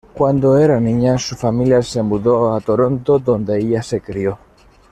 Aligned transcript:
Cuando 0.15 0.57
era 0.57 0.79
niña 0.79 1.19
su 1.19 1.35
familia 1.35 1.83
se 1.83 2.01
mudó 2.01 2.55
a 2.55 2.59
Toronto, 2.59 3.19
donde 3.19 3.59
ella 3.59 3.83
se 3.83 4.01
crio. 4.01 4.39